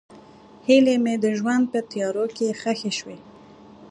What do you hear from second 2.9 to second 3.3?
شوې.